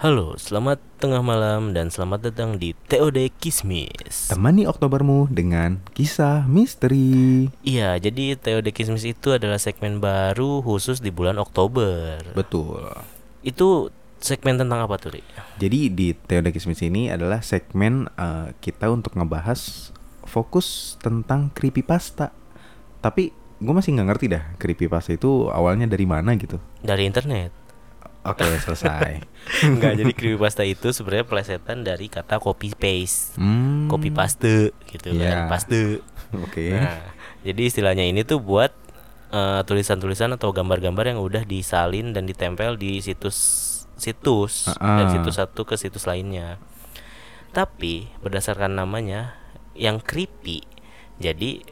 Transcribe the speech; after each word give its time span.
Halo, 0.00 0.32
selamat 0.40 0.80
tengah 0.96 1.20
malam 1.20 1.76
dan 1.76 1.92
selamat 1.92 2.32
datang 2.32 2.56
di 2.56 2.72
TOD 2.88 3.36
Kismis. 3.36 4.32
Temani 4.32 4.64
Oktobermu 4.64 5.28
dengan 5.28 5.76
kisah 5.92 6.48
misteri. 6.48 7.52
Iya, 7.60 8.00
jadi 8.00 8.32
TOD 8.32 8.72
Kismis 8.72 9.04
itu 9.04 9.36
adalah 9.36 9.60
segmen 9.60 10.00
baru 10.00 10.64
khusus 10.64 11.04
di 11.04 11.12
bulan 11.12 11.36
Oktober. 11.36 12.16
Betul. 12.32 12.88
Itu 13.44 13.92
segmen 14.24 14.56
tentang 14.56 14.88
apa 14.88 14.96
tuh, 14.96 15.20
Ri? 15.20 15.22
Jadi 15.60 15.92
di 15.92 16.16
Teode 16.16 16.48
Kismis 16.48 16.80
ini 16.80 17.12
adalah 17.12 17.44
segmen 17.44 18.08
uh, 18.16 18.56
kita 18.64 18.88
untuk 18.88 19.12
ngebahas 19.20 19.92
fokus 20.24 20.96
tentang 21.04 21.52
creepypasta. 21.52 22.32
Tapi 23.04 23.36
gue 23.60 23.74
masih 23.76 24.00
nggak 24.00 24.08
ngerti 24.16 24.26
dah 24.32 24.56
creepypasta 24.56 25.12
itu 25.12 25.52
awalnya 25.52 25.84
dari 25.84 26.08
mana 26.08 26.32
gitu. 26.40 26.56
Dari 26.80 27.04
internet. 27.04 27.59
Oke, 28.20 28.44
selesai. 28.60 29.24
Enggak, 29.64 29.96
jadi 29.96 30.12
creepypasta 30.12 30.60
itu 30.62 30.92
sebenarnya 30.92 31.24
plesetan 31.24 31.80
dari 31.80 32.06
kata 32.06 32.36
copy 32.36 32.76
paste. 32.76 33.40
Hmm. 33.40 33.88
Copy 33.88 34.12
paste 34.12 34.76
gitu 34.86 35.16
Iya. 35.16 35.48
kan, 35.48 35.56
paste. 35.56 36.04
Oke. 36.36 36.68
Nah, 36.70 37.00
jadi 37.40 37.62
istilahnya 37.64 38.04
ini 38.04 38.20
tuh 38.22 38.38
buat 38.38 38.76
eh, 39.30 39.60
tulisan-tulisan 39.62 40.34
atau 40.34 40.50
gambar-gambar 40.50 41.06
yang 41.06 41.18
udah 41.18 41.42
disalin 41.42 42.10
dan 42.10 42.26
ditempel 42.26 42.74
di 42.74 42.98
situs-situs 43.00 44.68
Ah-ah. 44.68 45.00
dari 45.00 45.08
situs 45.14 45.36
satu 45.36 45.62
ke 45.62 45.78
situs 45.78 46.04
lainnya. 46.04 46.58
Tapi 47.50 48.10
berdasarkan 48.20 48.74
namanya 48.74 49.34
yang 49.72 49.98
creepy, 49.98 50.62
jadi 51.16 51.62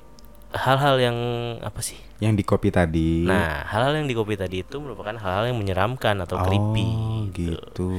hal-hal 0.52 0.96
yang 0.98 1.18
apa 1.60 1.80
sih? 1.80 1.98
Yang 2.18 2.34
di 2.40 2.44
copy 2.44 2.68
tadi. 2.70 3.10
Nah, 3.24 3.62
hal-hal 3.68 4.00
yang 4.02 4.06
di 4.08 4.14
copy 4.16 4.34
tadi 4.34 4.64
itu 4.64 4.76
merupakan 4.80 5.14
hal-hal 5.14 5.52
yang 5.52 5.58
menyeramkan 5.58 6.18
atau 6.18 6.40
oh, 6.40 6.44
creepy. 6.44 6.88
gitu. 7.36 7.90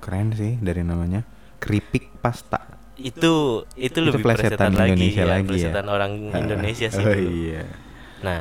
Keren 0.00 0.32
sih 0.34 0.56
dari 0.58 0.82
namanya. 0.82 1.22
Keripik 1.62 2.18
pasta. 2.18 2.78
Itu 2.98 3.64
itu 3.74 3.98
lebih 3.98 4.22
plesetan 4.22 4.70
plesetan 4.70 4.72
lagi, 4.74 4.90
Indonesia 4.94 5.22
ya, 5.22 5.30
lagi 5.30 5.56
ya. 5.58 5.70
orang 5.84 6.12
Indonesia 6.42 6.88
sih. 6.90 7.02
Oh 7.02 7.12
dulu. 7.12 7.30
iya. 7.30 7.64
Nah, 8.22 8.40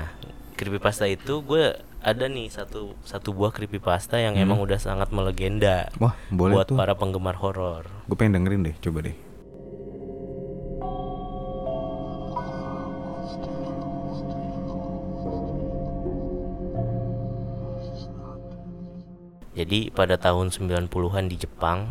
creepypasta 0.57 1.09
itu 1.09 1.41
gue 1.41 1.73
ada 2.01 2.25
nih 2.25 2.49
satu 2.49 2.97
satu 3.05 3.29
buah 3.33 3.53
creepypasta 3.53 4.17
yang 4.17 4.33
Hmm. 4.37 4.45
emang 4.49 4.59
udah 4.61 4.77
sangat 4.81 5.13
melegenda 5.13 5.89
Wah, 6.01 6.17
boleh 6.33 6.57
buat 6.57 6.67
tuh. 6.69 6.77
para 6.77 6.93
penggemar 6.97 7.37
horor. 7.37 7.85
Gue 8.09 8.17
pengen 8.17 8.41
dengerin 8.41 8.61
deh, 8.69 8.75
coba 8.81 9.05
deh. 9.05 9.15
Jadi 19.61 19.93
pada 19.93 20.17
tahun 20.17 20.49
90-an 20.49 21.29
di 21.29 21.37
Jepang 21.37 21.85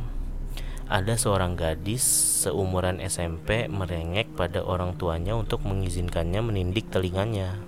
ada 0.91 1.15
seorang 1.15 1.55
gadis 1.55 2.03
seumuran 2.43 2.99
SMP 2.99 3.71
merengek 3.71 4.35
pada 4.35 4.67
orang 4.67 4.99
tuanya 4.99 5.39
untuk 5.39 5.63
mengizinkannya 5.63 6.43
menindik 6.43 6.91
telinganya. 6.91 7.63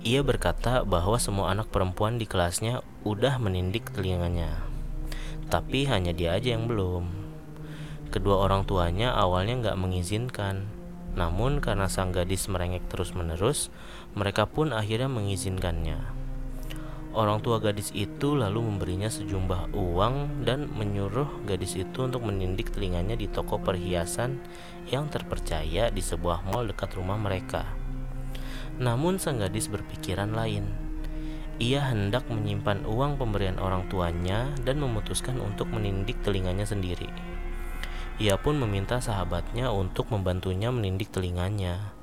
Ia 0.00 0.24
berkata 0.24 0.88
bahwa 0.88 1.20
semua 1.20 1.52
anak 1.52 1.68
perempuan 1.68 2.16
di 2.16 2.24
kelasnya 2.24 2.80
udah 3.04 3.36
menindik 3.36 3.92
telinganya. 3.92 4.64
Tapi 5.52 5.84
hanya 5.84 6.16
dia 6.16 6.32
aja 6.32 6.56
yang 6.56 6.64
belum. 6.64 7.12
Kedua 8.08 8.40
orang 8.40 8.64
tuanya 8.64 9.12
awalnya 9.12 9.68
nggak 9.68 9.76
mengizinkan. 9.76 10.64
Namun 11.12 11.60
karena 11.60 11.92
sang 11.92 12.08
gadis 12.08 12.48
merengek 12.48 12.88
terus-menerus, 12.88 13.68
mereka 14.16 14.48
pun 14.48 14.72
akhirnya 14.72 15.12
mengizinkannya. 15.12 16.25
Orang 17.16 17.40
tua 17.40 17.56
gadis 17.64 17.96
itu 17.96 18.36
lalu 18.36 18.60
memberinya 18.60 19.08
sejumlah 19.08 19.72
uang 19.72 20.44
dan 20.44 20.68
menyuruh 20.68 21.48
gadis 21.48 21.72
itu 21.80 22.04
untuk 22.04 22.20
menindik 22.28 22.68
telinganya 22.76 23.16
di 23.16 23.24
toko 23.24 23.56
perhiasan 23.56 24.36
yang 24.92 25.08
terpercaya 25.08 25.88
di 25.88 26.04
sebuah 26.04 26.44
mall 26.52 26.68
dekat 26.68 26.92
rumah 26.92 27.16
mereka. 27.16 27.64
Namun 28.76 29.16
sang 29.16 29.40
gadis 29.40 29.72
berpikiran 29.72 30.36
lain. 30.36 30.68
Ia 31.56 31.88
hendak 31.88 32.28
menyimpan 32.28 32.84
uang 32.84 33.16
pemberian 33.16 33.56
orang 33.56 33.88
tuanya 33.88 34.52
dan 34.60 34.76
memutuskan 34.76 35.40
untuk 35.40 35.72
menindik 35.72 36.20
telinganya 36.20 36.68
sendiri. 36.68 37.08
Ia 38.20 38.36
pun 38.36 38.60
meminta 38.60 39.00
sahabatnya 39.00 39.72
untuk 39.72 40.12
membantunya 40.12 40.68
menindik 40.68 41.08
telinganya. 41.08 41.95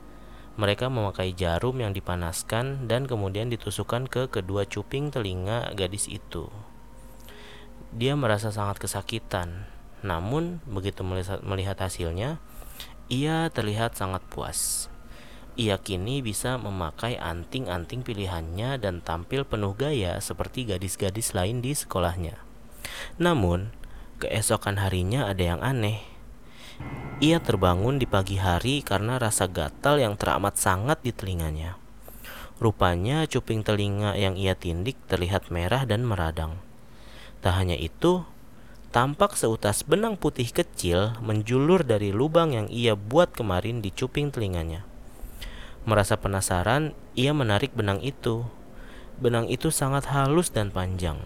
Mereka 0.54 0.86
memakai 0.86 1.34
jarum 1.34 1.82
yang 1.82 1.98
dipanaskan 1.98 2.86
dan 2.86 3.10
kemudian 3.10 3.50
ditusukkan 3.50 4.06
ke 4.06 4.30
kedua 4.30 4.70
cuping 4.70 5.10
telinga 5.10 5.74
gadis 5.74 6.06
itu. 6.06 6.54
Dia 7.90 8.14
merasa 8.14 8.54
sangat 8.54 8.78
kesakitan, 8.78 9.66
namun 10.06 10.62
begitu 10.70 11.02
melihat, 11.42 11.78
hasilnya, 11.82 12.38
ia 13.10 13.50
terlihat 13.50 13.98
sangat 13.98 14.22
puas. 14.30 14.90
Ia 15.58 15.82
kini 15.82 16.22
bisa 16.22 16.58
memakai 16.62 17.18
anting-anting 17.18 18.06
pilihannya 18.06 18.78
dan 18.82 19.02
tampil 19.06 19.46
penuh 19.46 19.74
gaya 19.78 20.18
seperti 20.22 20.70
gadis-gadis 20.70 21.34
lain 21.38 21.62
di 21.62 21.78
sekolahnya. 21.78 22.38
Namun, 23.18 23.74
keesokan 24.22 24.82
harinya 24.82 25.30
ada 25.30 25.54
yang 25.54 25.62
aneh. 25.62 26.13
Ia 27.24 27.40
terbangun 27.40 28.04
di 28.04 28.04
pagi 28.04 28.36
hari 28.36 28.84
karena 28.84 29.16
rasa 29.16 29.48
gatal 29.48 29.96
yang 29.96 30.20
teramat 30.20 30.60
sangat 30.60 31.00
di 31.08 31.16
telinganya. 31.16 31.80
Rupanya 32.60 33.24
cuping 33.32 33.64
telinga 33.64 34.20
yang 34.20 34.36
ia 34.36 34.60
tindik 34.60 35.00
terlihat 35.08 35.48
merah 35.48 35.88
dan 35.88 36.04
meradang. 36.04 36.60
Tak 37.40 37.56
hanya 37.56 37.80
itu, 37.80 38.28
tampak 38.92 39.40
seutas 39.40 39.88
benang 39.88 40.20
putih 40.20 40.52
kecil 40.52 41.16
menjulur 41.24 41.88
dari 41.88 42.12
lubang 42.12 42.52
yang 42.52 42.68
ia 42.68 42.92
buat 42.92 43.32
kemarin 43.32 43.80
di 43.80 43.96
cuping 43.96 44.28
telinganya. 44.28 44.84
Merasa 45.88 46.20
penasaran, 46.20 46.92
ia 47.16 47.32
menarik 47.32 47.72
benang 47.72 48.04
itu. 48.04 48.44
Benang 49.16 49.48
itu 49.48 49.72
sangat 49.72 50.12
halus 50.12 50.52
dan 50.52 50.76
panjang. 50.76 51.24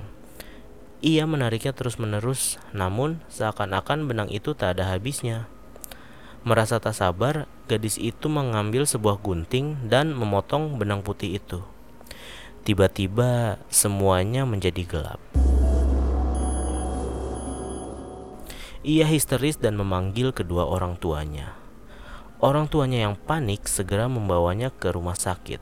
Ia 1.01 1.25
menariknya 1.25 1.73
terus-menerus, 1.73 2.61
namun 2.69 3.17
seakan-akan 3.33 4.05
benang 4.05 4.29
itu 4.29 4.53
tak 4.53 4.77
ada 4.77 4.93
habisnya. 4.93 5.49
Merasa 6.47 6.79
tak 6.79 6.95
sabar, 6.95 7.43
gadis 7.67 7.99
itu 7.99 8.31
mengambil 8.31 8.87
sebuah 8.87 9.19
gunting 9.19 9.91
dan 9.91 10.15
memotong 10.15 10.79
benang 10.79 11.03
putih 11.03 11.43
itu. 11.43 11.59
Tiba-tiba 12.63 13.59
semuanya 13.67 14.47
menjadi 14.47 14.87
gelap. 14.87 15.19
Ia 18.79 19.03
histeris 19.03 19.59
dan 19.59 19.75
memanggil 19.75 20.31
kedua 20.31 20.63
orang 20.63 20.95
tuanya. 20.95 21.51
Orang 22.39 22.71
tuanya 22.71 23.03
yang 23.03 23.19
panik 23.19 23.67
segera 23.67 24.07
membawanya 24.07 24.71
ke 24.71 24.87
rumah 24.95 25.19
sakit. 25.19 25.59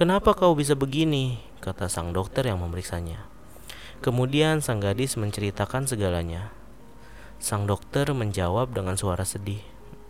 "Kenapa 0.00 0.32
kau 0.32 0.56
bisa 0.56 0.72
begini?" 0.72 1.44
kata 1.60 1.92
sang 1.92 2.16
dokter 2.16 2.48
yang 2.48 2.64
memeriksanya. 2.64 3.28
Kemudian 4.00 4.64
sang 4.64 4.80
gadis 4.80 5.20
menceritakan 5.20 5.84
segalanya. 5.84 6.48
Sang 7.36 7.68
dokter 7.68 8.08
menjawab 8.10 8.72
dengan 8.72 8.96
suara 8.96 9.22
sedih. 9.22 9.60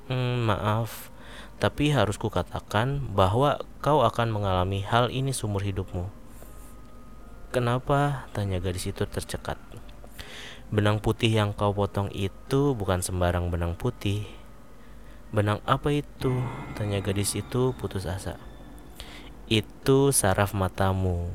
"Hmm, 0.06 0.46
maaf, 0.46 1.10
tapi 1.58 1.90
harus 1.90 2.16
kukatakan 2.16 3.12
bahwa 3.12 3.62
kau 3.82 4.06
akan 4.06 4.30
mengalami 4.30 4.86
hal 4.86 5.10
ini 5.10 5.34
seumur 5.34 5.66
hidupmu." 5.66 6.08
Kenapa? 7.54 8.28
tanya 8.36 8.60
gadis 8.60 8.90
itu 8.90 9.08
tercekat. 9.08 9.56
Benang 10.66 10.98
putih 10.98 11.30
yang 11.30 11.54
kau 11.54 11.70
potong 11.70 12.10
itu 12.10 12.74
bukan 12.74 12.98
sembarang 12.98 13.54
benang 13.54 13.78
putih. 13.78 14.26
Benang 15.30 15.62
apa 15.62 15.94
itu? 15.94 16.42
Tanya 16.74 16.98
gadis 16.98 17.38
itu 17.38 17.70
putus 17.78 18.04
asa. 18.04 18.34
Itu 19.46 20.10
saraf 20.10 20.58
matamu. 20.58 21.30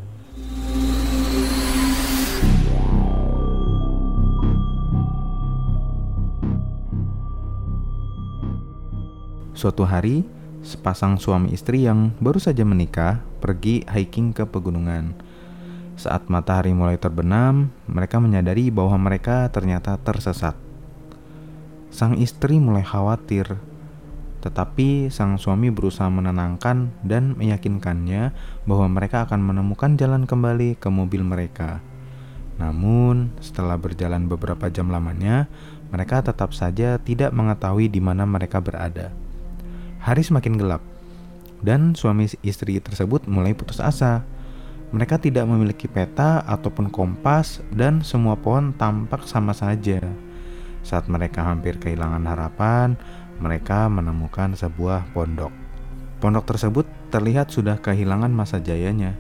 Suatu 9.62 9.86
hari, 9.86 10.25
sepasang 10.66 11.22
suami 11.22 11.54
istri 11.54 11.86
yang 11.86 12.18
baru 12.18 12.42
saja 12.42 12.66
menikah 12.66 13.22
pergi 13.46 13.86
hiking 13.86 14.34
ke 14.34 14.50
pegunungan. 14.50 15.13
Saat 15.94 16.34
matahari 16.34 16.74
mulai 16.74 16.98
terbenam, 16.98 17.69
mereka 17.86 18.18
menyadari 18.18 18.74
bahwa 18.74 18.98
mereka 18.98 19.46
ternyata 19.54 20.02
tersesat. 20.02 20.58
Sang 21.94 22.18
istri 22.18 22.58
mulai 22.58 22.81
khawatir, 22.81 23.62
tetapi 24.42 25.13
sang 25.13 25.38
suami 25.38 25.69
berusaha 25.69 26.10
menenangkan 26.10 26.90
dan 27.06 27.38
meyakinkannya 27.38 28.34
bahwa 28.66 28.90
mereka 28.90 29.30
akan 29.30 29.46
menemukan 29.46 29.94
jalan 29.94 30.25
kembali 30.25 30.74
ke 30.81 30.90
mobil 30.90 31.22
mereka. 31.22 31.86
Namun, 32.57 33.30
setelah 33.38 33.78
berjalan 33.78 34.25
beberapa 34.25 34.74
jam 34.74 34.90
lamanya, 34.90 35.46
mereka 35.94 36.25
tetap 36.25 36.50
saja 36.57 36.98
tidak 36.98 37.30
mengetahui 37.30 37.94
di 37.94 38.02
mana 38.02 38.25
mereka 38.25 38.57
berada. 38.57 39.14
Hari 40.01 40.25
semakin 40.25 40.57
gelap, 40.57 40.81
dan 41.62 41.94
suami 41.94 42.25
istri 42.42 42.81
tersebut 42.81 43.30
mulai 43.30 43.53
putus 43.53 43.77
asa. 43.77 44.25
Mereka 44.89 45.21
tidak 45.21 45.45
memiliki 45.45 45.86
peta 45.86 46.42
ataupun 46.42 46.89
kompas, 46.89 47.62
dan 47.69 48.01
semua 48.01 48.33
pohon 48.33 48.74
tampak 48.74 49.30
sama 49.30 49.53
saja. 49.53 50.01
Saat 50.81 51.06
mereka 51.06 51.45
hampir 51.45 51.77
kehilangan 51.77 52.25
harapan, 52.25 52.98
mereka 53.38 53.86
menemukan 53.94 54.57
sebuah 54.57 55.13
pondok. 55.13 55.53
Pondok 56.18 56.50
tersebut 56.50 56.89
terlihat 57.13 57.54
sudah 57.54 57.77
kehilangan 57.77 58.33
masa 58.33 58.57
jayanya. 58.57 59.13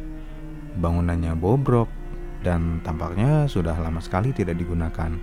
Bangunannya 0.81 1.37
bobrok 1.37 1.93
dan 2.41 2.81
tampaknya 2.81 3.45
sudah 3.45 3.77
lama 3.77 4.01
sekali 4.01 4.33
tidak 4.33 4.57
digunakan. 4.57 5.13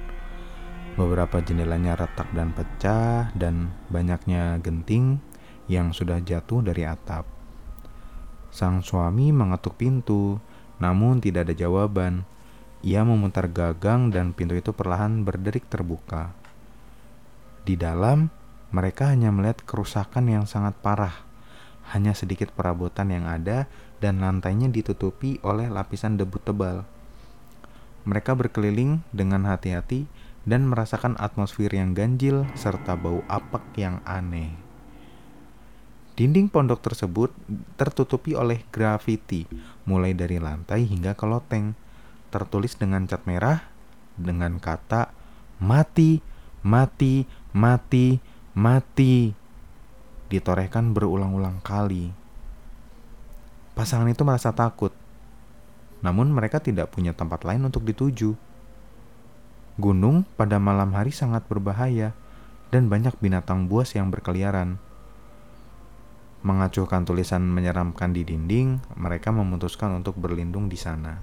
Beberapa 0.95 1.43
jendelanya 1.43 1.99
retak 1.99 2.31
dan 2.31 2.55
pecah, 2.55 3.35
dan 3.35 3.75
banyaknya 3.91 4.63
genting 4.63 5.19
yang 5.69 5.93
sudah 5.93 6.19
jatuh 6.25 6.65
dari 6.65 6.83
atap. 6.89 7.29
Sang 8.49 8.81
suami 8.81 9.31
mengetuk 9.31 9.77
pintu, 9.77 10.41
namun 10.81 11.21
tidak 11.21 11.47
ada 11.47 11.55
jawaban. 11.55 12.25
Ia 12.81 13.05
memutar 13.05 13.47
gagang 13.53 14.09
dan 14.09 14.33
pintu 14.33 14.57
itu 14.57 14.73
perlahan 14.73 15.23
berderik 15.23 15.69
terbuka. 15.69 16.33
Di 17.69 17.77
dalam, 17.77 18.33
mereka 18.73 19.13
hanya 19.13 19.29
melihat 19.29 19.61
kerusakan 19.65 20.29
yang 20.33 20.45
sangat 20.49 20.73
parah. 20.81 21.25
Hanya 21.93 22.13
sedikit 22.13 22.53
perabotan 22.53 23.13
yang 23.13 23.29
ada 23.29 23.69
dan 24.01 24.21
lantainya 24.21 24.69
ditutupi 24.69 25.41
oleh 25.45 25.69
lapisan 25.69 26.17
debu 26.17 26.39
tebal. 26.41 26.85
Mereka 28.09 28.33
berkeliling 28.37 29.05
dengan 29.13 29.45
hati-hati 29.49 30.09
dan 30.49 30.65
merasakan 30.65 31.17
atmosfer 31.21 31.69
yang 31.69 31.93
ganjil 31.93 32.49
serta 32.57 32.97
bau 32.97 33.21
apak 33.29 33.65
yang 33.77 34.01
aneh. 34.09 34.68
Dinding 36.19 36.51
pondok 36.51 36.83
tersebut 36.83 37.31
tertutupi 37.79 38.35
oleh 38.35 38.67
grafiti, 38.75 39.47
mulai 39.87 40.19
dari 40.19 40.43
lantai 40.43 40.83
hingga 40.83 41.15
ke 41.15 41.23
loteng, 41.23 41.79
tertulis 42.35 42.75
dengan 42.75 43.07
cat 43.07 43.23
merah 43.23 43.63
dengan 44.19 44.59
kata 44.59 45.15
mati, 45.63 46.19
mati, 46.67 47.23
mati, 47.55 48.19
mati. 48.59 49.31
Ditorehkan 50.27 50.91
berulang-ulang 50.91 51.63
kali. 51.63 52.11
Pasangan 53.79 54.11
itu 54.11 54.27
merasa 54.27 54.51
takut, 54.51 54.91
namun 56.03 56.35
mereka 56.35 56.59
tidak 56.59 56.91
punya 56.91 57.15
tempat 57.15 57.47
lain 57.47 57.63
untuk 57.63 57.87
dituju. 57.87 58.35
Gunung 59.79 60.27
pada 60.35 60.59
malam 60.59 60.91
hari 60.99 61.15
sangat 61.15 61.47
berbahaya 61.47 62.11
dan 62.75 62.91
banyak 62.91 63.15
binatang 63.23 63.71
buas 63.71 63.95
yang 63.95 64.11
berkeliaran. 64.11 64.83
Mengacuhkan 66.39 67.03
tulisan 67.03 67.43
menyeramkan 67.43 68.15
di 68.15 68.23
dinding, 68.23 68.79
mereka 68.95 69.35
memutuskan 69.35 69.99
untuk 69.99 70.15
berlindung 70.23 70.71
di 70.71 70.79
sana. 70.79 71.19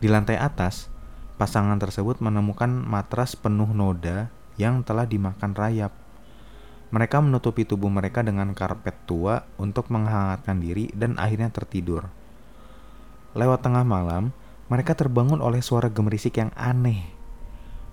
Di 0.00 0.08
lantai 0.08 0.36
atas, 0.36 0.92
pasangan 1.40 1.80
tersebut 1.80 2.20
menemukan 2.20 2.68
matras 2.68 3.40
penuh 3.40 3.72
noda 3.72 4.28
yang 4.60 4.84
telah 4.84 5.08
dimakan 5.08 5.56
rayap. 5.56 5.96
Mereka 6.92 7.24
menutupi 7.24 7.64
tubuh 7.64 7.88
mereka 7.88 8.20
dengan 8.20 8.52
karpet 8.52 9.08
tua 9.08 9.48
untuk 9.56 9.88
menghangatkan 9.88 10.60
diri 10.60 10.92
dan 10.92 11.16
akhirnya 11.16 11.48
tertidur. 11.48 12.12
Lewat 13.32 13.64
tengah 13.64 13.86
malam, 13.86 14.36
mereka 14.68 14.92
terbangun 14.92 15.40
oleh 15.40 15.64
suara 15.64 15.88
gemerisik 15.88 16.36
yang 16.36 16.52
aneh. 16.52 17.08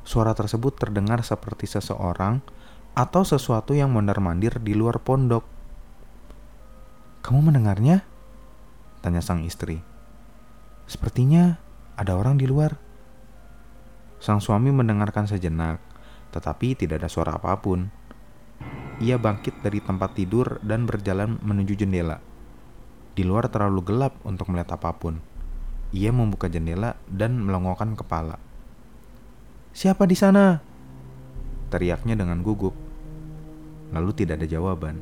Suara 0.04 0.36
tersebut 0.36 0.76
terdengar 0.76 1.24
seperti 1.24 1.68
seseorang 1.68 2.44
atau 2.98 3.22
sesuatu 3.22 3.78
yang 3.78 3.94
mondar-mandir 3.94 4.58
di 4.58 4.74
luar 4.74 4.98
pondok. 4.98 5.46
"Kamu 7.22 7.46
mendengarnya?" 7.46 8.02
tanya 9.06 9.22
sang 9.22 9.46
istri. 9.46 9.86
"Sepertinya 10.90 11.62
ada 11.94 12.18
orang 12.18 12.42
di 12.42 12.50
luar." 12.50 12.82
Sang 14.18 14.42
suami 14.42 14.74
mendengarkan 14.74 15.30
sejenak, 15.30 15.78
tetapi 16.34 16.74
tidak 16.74 17.06
ada 17.06 17.10
suara 17.14 17.38
apa 17.38 17.54
pun. 17.62 17.94
Ia 18.98 19.22
bangkit 19.22 19.62
dari 19.62 19.78
tempat 19.78 20.18
tidur 20.18 20.58
dan 20.66 20.90
berjalan 20.90 21.38
menuju 21.46 21.78
jendela. 21.78 22.18
Di 23.14 23.22
luar 23.22 23.46
terlalu 23.54 23.86
gelap 23.86 24.18
untuk 24.26 24.50
melihat 24.50 24.74
apa 24.74 24.98
pun. 24.98 25.22
Ia 25.94 26.10
membuka 26.10 26.50
jendela 26.50 26.98
dan 27.06 27.38
melongokkan 27.38 27.94
kepala. 27.94 28.42
"Siapa 29.78 30.10
di 30.10 30.18
sana?" 30.18 30.66
teriaknya 31.68 32.16
dengan 32.16 32.42
gugup 32.42 32.87
lalu 33.92 34.12
tidak 34.16 34.44
ada 34.44 34.48
jawaban. 34.50 35.00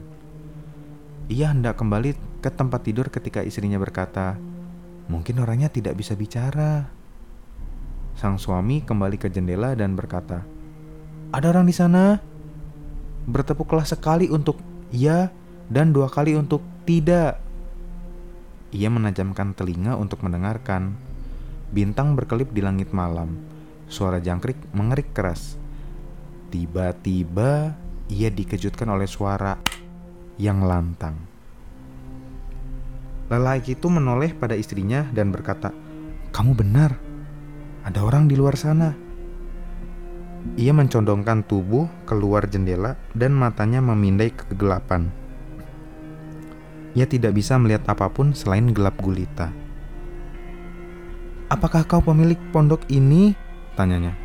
Ia 1.25 1.49
hendak 1.49 1.81
kembali 1.81 2.13
ke 2.41 2.49
tempat 2.53 2.85
tidur 2.85 3.09
ketika 3.09 3.41
istrinya 3.41 3.81
berkata, 3.81 4.37
"Mungkin 5.09 5.41
orangnya 5.41 5.73
tidak 5.73 5.97
bisa 5.97 6.13
bicara." 6.13 6.85
Sang 8.13 8.37
suami 8.37 8.85
kembali 8.85 9.17
ke 9.17 9.27
jendela 9.33 9.73
dan 9.73 9.97
berkata, 9.97 10.45
"Ada 11.33 11.49
orang 11.49 11.65
di 11.65 11.73
sana." 11.73 12.21
Bertepuklah 13.25 13.89
sekali 13.89 14.29
untuk 14.29 14.61
"ya" 14.93 15.33
dan 15.65 15.89
dua 15.89 16.13
kali 16.13 16.37
untuk 16.37 16.61
"tidak". 16.85 17.41
Ia 18.69 18.93
menajamkan 18.93 19.57
telinga 19.57 19.97
untuk 19.97 20.21
mendengarkan. 20.21 20.93
Bintang 21.73 22.13
berkelip 22.13 22.53
di 22.53 22.61
langit 22.61 22.93
malam. 22.93 23.33
Suara 23.89 24.21
jangkrik 24.21 24.57
mengerik 24.77 25.09
keras. 25.09 25.57
Tiba-tiba 26.53 27.73
ia 28.09 28.29
dikejutkan 28.29 28.85
oleh 28.89 29.09
suara 29.09 29.57
yang 30.37 30.61
lantang. 30.61 31.17
Lelaki 33.25 33.73
itu 33.73 33.89
menoleh 33.89 34.37
pada 34.37 34.53
istrinya 34.53 35.09
dan 35.09 35.33
berkata, 35.33 35.73
"Kamu 36.29 36.53
benar, 36.53 36.93
ada 37.81 38.05
orang 38.05 38.29
di 38.29 38.37
luar 38.37 38.53
sana." 38.53 38.93
Ia 40.61 40.77
mencondongkan 40.77 41.41
tubuh 41.49 41.89
keluar 42.05 42.45
jendela 42.45 43.01
dan 43.17 43.33
matanya 43.33 43.81
memindai 43.81 44.29
ke 44.29 44.45
kegelapan. 44.53 45.09
Ia 46.93 47.09
tidak 47.09 47.33
bisa 47.33 47.57
melihat 47.57 47.89
apa 47.89 48.13
pun 48.13 48.37
selain 48.37 48.69
gelap 48.69 48.93
gulita. 49.01 49.49
"Apakah 51.49 51.81
kau 51.89 52.05
pemilik 52.05 52.37
pondok 52.53 52.85
ini?" 52.93 53.33
tanyanya. 53.73 54.24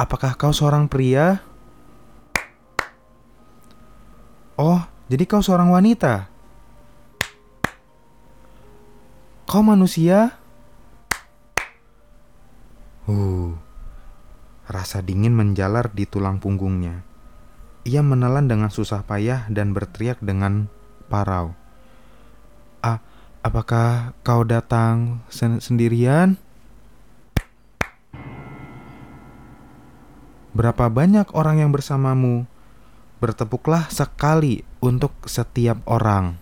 Apakah 0.00 0.32
kau 0.40 0.48
seorang 0.48 0.88
pria? 0.88 1.44
Oh, 4.56 4.80
jadi 5.12 5.28
kau 5.28 5.44
seorang 5.44 5.68
wanita. 5.68 6.24
Kau 9.44 9.60
manusia? 9.60 10.40
Uh, 13.04 13.52
rasa 14.72 15.04
dingin 15.04 15.36
menjalar 15.36 15.92
di 15.92 16.08
tulang 16.08 16.40
punggungnya. 16.40 17.04
Ia 17.84 18.00
menelan 18.00 18.48
dengan 18.48 18.72
susah 18.72 19.04
payah 19.04 19.52
dan 19.52 19.76
berteriak 19.76 20.16
dengan 20.24 20.72
parau. 21.12 21.52
Ah, 22.80 23.04
apakah 23.44 24.16
kau 24.24 24.48
datang 24.48 25.20
sen 25.28 25.60
sendirian? 25.60 26.40
Berapa 30.60 30.92
banyak 30.92 31.32
orang 31.32 31.64
yang 31.64 31.72
bersamamu? 31.72 32.44
Bertepuklah 33.16 33.88
sekali 33.88 34.60
untuk 34.84 35.16
setiap 35.24 35.80
orang. 35.88 36.36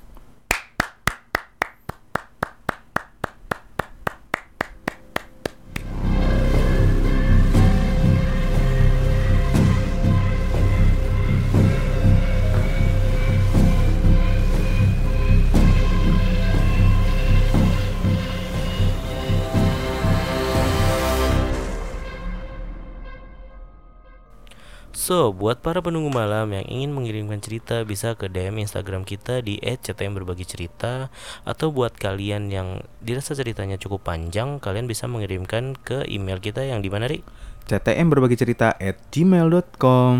So, 24.97 25.37
buat 25.37 25.61
para 25.61 25.85
penunggu 25.85 26.09
malam 26.09 26.50
yang 26.52 26.64
ingin 26.64 26.90
mengirimkan 26.97 27.38
cerita 27.45 27.85
bisa 27.85 28.16
ke 28.16 28.26
DM 28.33 28.64
Instagram 28.64 29.04
kita 29.04 29.45
di 29.45 29.61
@ctmberbagicerita 29.61 31.12
atau 31.45 31.68
buat 31.68 31.92
kalian 31.95 32.49
yang 32.49 32.83
dirasa 33.04 33.37
ceritanya 33.37 33.76
cukup 33.76 34.09
panjang, 34.09 34.59
kalian 34.59 34.88
bisa 34.88 35.04
mengirimkan 35.04 35.76
ke 35.76 36.09
email 36.09 36.40
kita 36.40 36.64
yang 36.64 36.80
di 36.80 36.88
mana, 36.88 37.07
Ri? 37.07 37.21
ctm 37.68 38.09
berbagi 38.09 38.40
cerita 38.40 38.73
at 38.80 38.97
gmail.com 39.12 40.16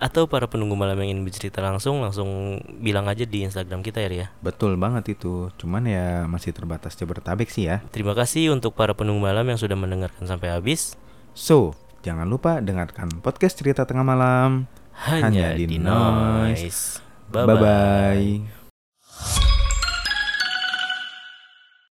Atau 0.00 0.28
para 0.32 0.48
penunggu 0.48 0.80
malam 0.80 0.96
yang 1.04 1.16
ingin 1.16 1.28
bercerita 1.28 1.60
langsung, 1.60 2.00
langsung 2.00 2.60
bilang 2.80 3.04
aja 3.08 3.28
di 3.28 3.44
Instagram 3.44 3.84
kita 3.84 4.00
ya, 4.00 4.08
Ri 4.08 4.18
ya. 4.24 4.28
Betul 4.40 4.80
banget 4.80 5.12
itu, 5.12 5.52
cuman 5.60 5.84
ya 5.84 6.24
masih 6.24 6.56
terbatas 6.56 6.96
Jabodetabek 6.96 7.52
sih 7.52 7.68
ya. 7.68 7.84
Terima 7.92 8.16
kasih 8.16 8.48
untuk 8.48 8.72
para 8.72 8.96
penunggu 8.96 9.28
malam 9.28 9.44
yang 9.44 9.60
sudah 9.60 9.76
mendengarkan 9.76 10.24
sampai 10.24 10.56
habis. 10.56 10.96
So, 11.36 11.76
jangan 12.06 12.30
lupa 12.30 12.62
dengarkan 12.62 13.10
podcast 13.18 13.58
cerita 13.58 13.82
tengah 13.82 14.06
malam 14.06 14.70
Hanya, 15.10 15.26
Hanya 15.26 15.46
di 15.58 15.66
di 15.66 15.78
Noise. 15.82 16.62
Noise. 16.62 16.82
Bye-bye. 17.34 17.46
Bye 17.50 17.58
bye. 17.58 18.55